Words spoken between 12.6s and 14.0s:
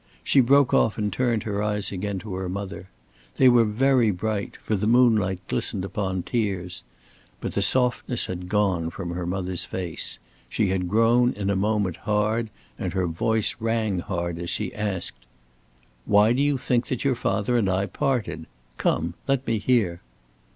and her voice rang